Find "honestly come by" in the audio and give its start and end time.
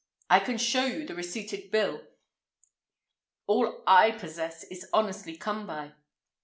4.91-5.91